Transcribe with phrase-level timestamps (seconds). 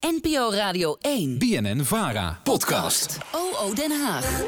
[0.00, 1.38] NPO Radio 1.
[1.38, 2.40] BNN Vara.
[2.42, 3.18] Podcast.
[3.32, 4.42] OO Den Haag.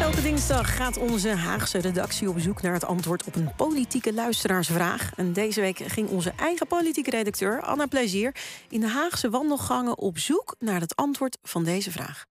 [0.00, 5.10] Elke dinsdag gaat onze Haagse redactie op zoek naar het antwoord op een politieke luisteraarsvraag.
[5.16, 8.34] En deze week ging onze eigen politieke redacteur Anna Plezier
[8.68, 12.24] in de Haagse wandelgangen op zoek naar het antwoord van deze vraag.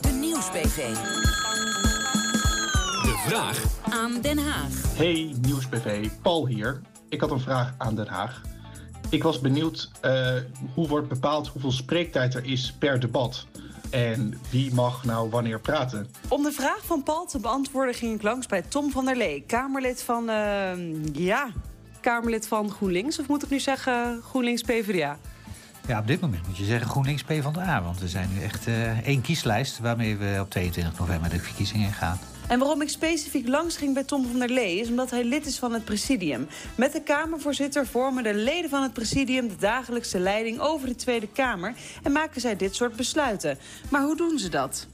[0.00, 0.94] De Nieuwsbv.
[3.02, 4.96] De vraag Aan Den Haag.
[4.96, 6.80] Hey Nieuwsbv, Paul hier.
[7.08, 8.42] Ik had een vraag aan Den Haag.
[9.10, 10.32] Ik was benieuwd uh,
[10.74, 13.46] hoe wordt bepaald hoeveel spreektijd er is per debat.
[13.90, 16.08] En wie mag nou wanneer praten?
[16.28, 19.44] Om de vraag van Paul te beantwoorden ging ik langs bij Tom van der Lee,
[19.46, 20.72] Kamerlid van, uh,
[21.12, 21.50] ja,
[22.00, 23.18] Kamerlid van GroenLinks.
[23.18, 25.18] Of moet ik nu zeggen GroenLinks PvdA?
[25.86, 27.82] Ja, op dit moment moet je zeggen GroenLinks PvdA.
[27.82, 31.92] Want we zijn nu echt uh, één kieslijst waarmee we op 22 november de verkiezingen
[31.92, 32.18] gaan.
[32.50, 34.80] En waarom ik specifiek langs ging bij Tom van der Lee...
[34.80, 36.48] is omdat hij lid is van het presidium.
[36.74, 39.48] Met de Kamervoorzitter vormen de leden van het presidium...
[39.48, 41.74] de dagelijkse leiding over de Tweede Kamer...
[42.02, 43.58] en maken zij dit soort besluiten.
[43.90, 44.86] Maar hoe doen ze dat?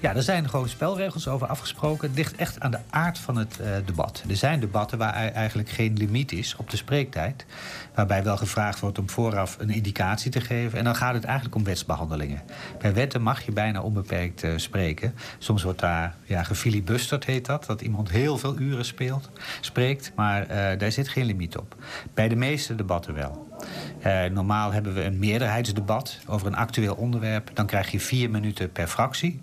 [0.00, 2.08] Ja, er zijn gewoon spelregels over afgesproken.
[2.08, 4.24] Het ligt echt aan de aard van het uh, debat.
[4.28, 7.46] Er zijn debatten waar eigenlijk geen limiet is op de spreektijd.
[7.94, 10.78] Waarbij wel gevraagd wordt om vooraf een indicatie te geven.
[10.78, 12.42] En dan gaat het eigenlijk om wetsbehandelingen.
[12.78, 15.14] Bij wetten mag je bijna onbeperkt uh, spreken.
[15.38, 17.66] Soms wordt daar ja, gefilibusterd, heet dat.
[17.66, 20.12] Dat iemand heel veel uren speelt, spreekt.
[20.14, 21.74] Maar uh, daar zit geen limiet op.
[22.14, 23.49] Bij de meeste debatten wel.
[24.06, 27.50] Uh, normaal hebben we een meerderheidsdebat over een actueel onderwerp.
[27.54, 29.40] Dan krijg je vier minuten per fractie.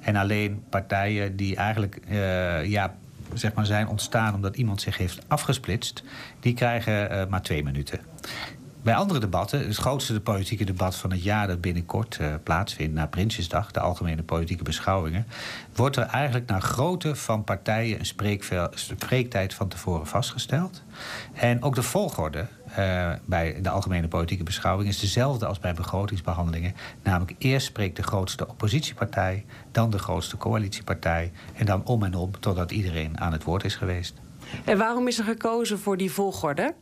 [0.00, 2.94] En alleen partijen die eigenlijk uh, ja,
[3.34, 6.02] zeg maar zijn ontstaan omdat iemand zich heeft afgesplitst,
[6.40, 8.00] die krijgen uh, maar twee minuten.
[8.86, 13.06] Bij andere debatten, het grootste politieke debat van het jaar dat binnenkort uh, plaatsvindt na
[13.06, 15.26] Prinsjesdag, de algemene politieke beschouwingen,
[15.74, 20.82] wordt er eigenlijk naar grootte van partijen een spreektijd van tevoren vastgesteld.
[21.32, 22.46] En ook de volgorde
[22.78, 26.74] uh, bij de algemene politieke beschouwing is dezelfde als bij begrotingsbehandelingen.
[27.02, 32.40] Namelijk eerst spreekt de grootste oppositiepartij, dan de grootste coalitiepartij en dan om en om
[32.40, 34.14] totdat iedereen aan het woord is geweest.
[34.64, 36.74] En waarom is er gekozen voor die volgorde?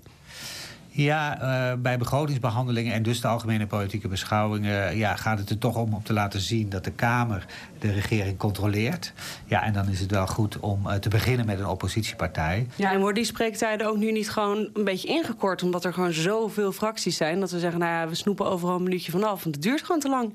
[0.96, 5.76] Ja, uh, bij begrotingsbehandelingen en dus de algemene politieke beschouwingen ja, gaat het er toch
[5.76, 7.46] om om te laten zien dat de Kamer
[7.78, 9.12] de regering controleert.
[9.46, 12.66] Ja, en dan is het wel goed om uh, te beginnen met een oppositiepartij.
[12.76, 16.12] Ja, en worden die spreektijden ook nu niet gewoon een beetje ingekort, omdat er gewoon
[16.12, 19.54] zoveel fracties zijn dat we zeggen, nou ja, we snoepen overal een minuutje vanaf, want
[19.54, 20.32] het duurt gewoon te lang.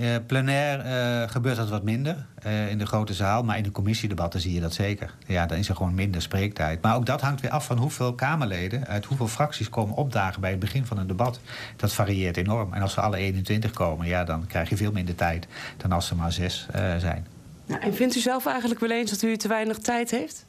[0.00, 3.42] Uh, plenair uh, gebeurt dat wat minder uh, in de grote zaal.
[3.42, 5.14] Maar in de commissiedebatten zie je dat zeker.
[5.26, 6.82] Ja, dan is er gewoon minder spreektijd.
[6.82, 8.86] Maar ook dat hangt weer af van hoeveel Kamerleden...
[8.86, 11.40] uit hoeveel fracties komen opdagen bij het begin van een debat.
[11.76, 12.72] Dat varieert enorm.
[12.72, 15.46] En als ze alle 21 komen, ja, dan krijg je veel minder tijd...
[15.76, 16.66] dan als er maar zes
[16.98, 17.26] zijn.
[17.64, 20.46] Ja, en vindt u zelf eigenlijk wel eens dat u te weinig tijd heeft?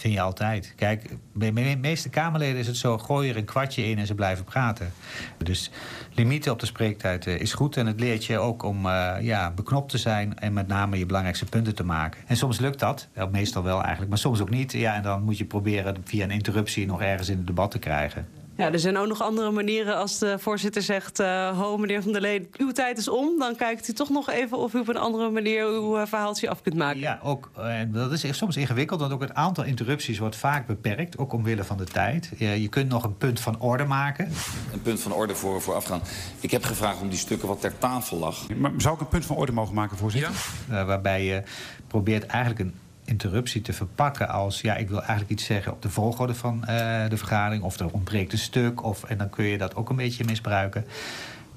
[0.00, 0.72] Vind je altijd.
[0.76, 2.98] Kijk, bij de meeste Kamerleden is het zo...
[2.98, 4.92] gooi er een kwartje in en ze blijven praten.
[5.36, 5.70] Dus
[6.14, 7.76] limieten op de spreektijd uh, is goed.
[7.76, 10.38] En het leert je ook om uh, ja, beknopt te zijn...
[10.38, 12.20] en met name je belangrijkste punten te maken.
[12.26, 13.08] En soms lukt dat.
[13.30, 14.72] Meestal wel eigenlijk, maar soms ook niet.
[14.72, 16.86] Ja, en dan moet je proberen via een interruptie...
[16.86, 18.39] nog ergens in het debat te krijgen.
[18.60, 21.20] Ja, er zijn ook nog andere manieren als de voorzitter zegt...
[21.20, 23.38] Uh, ho, meneer Van der Lee, uw tijd is om.
[23.38, 26.50] Dan kijkt u toch nog even of u op een andere manier uw uh, verhaaltje
[26.50, 27.00] af kunt maken.
[27.00, 31.18] Ja, ook, en dat is soms ingewikkeld, want ook het aantal interrupties wordt vaak beperkt.
[31.18, 32.30] Ook omwille van de tijd.
[32.36, 34.32] je kunt nog een punt van orde maken.
[34.72, 36.02] Een punt van orde voor, voor afgaan.
[36.40, 38.54] Ik heb gevraagd om die stukken wat ter tafel lag.
[38.56, 40.32] Maar zou ik een punt van orde mogen maken, voorzitter?
[40.68, 40.80] Ja.
[40.80, 41.42] Uh, waarbij je
[41.86, 42.74] probeert eigenlijk een
[43.04, 44.60] interruptie te verpakken als...
[44.60, 46.66] ja, ik wil eigenlijk iets zeggen op de volgorde van uh,
[47.08, 47.62] de vergadering...
[47.62, 50.84] of er ontbreekt een stuk, of, en dan kun je dat ook een beetje misbruiken.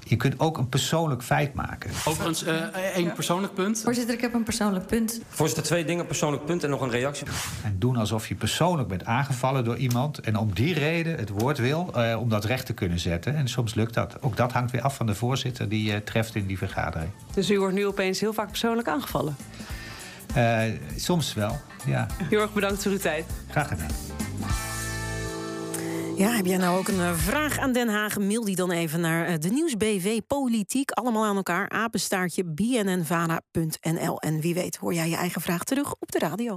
[0.06, 1.90] Je kunt ook een persoonlijk feit maken.
[2.04, 3.80] Overigens, uh, één persoonlijk punt.
[3.84, 5.20] Voorzitter, ik heb een persoonlijk punt.
[5.28, 7.26] Voorzitter, twee dingen, persoonlijk punt en nog een reactie.
[7.64, 10.18] En doen alsof je persoonlijk bent aangevallen door iemand...
[10.18, 13.36] en om die reden het woord wil, uh, om dat recht te kunnen zetten.
[13.36, 14.22] En soms lukt dat.
[14.22, 17.10] Ook dat hangt weer af van de voorzitter die je treft in die vergadering.
[17.34, 19.36] Dus u wordt nu opeens heel vaak persoonlijk aangevallen?
[20.36, 20.62] Uh,
[20.96, 22.06] soms wel, ja.
[22.22, 23.24] Heel erg bedankt voor uw tijd.
[23.50, 23.90] Graag gedaan.
[26.16, 28.18] Ja, heb jij nou ook een vraag aan Den Haag?
[28.18, 30.90] Mail die dan even naar de Nieuwsbv Politiek.
[30.90, 31.68] Allemaal aan elkaar.
[31.68, 34.20] Apenstaartje bnnvara.nl.
[34.20, 36.52] En wie weet hoor jij je eigen vraag terug op de radio.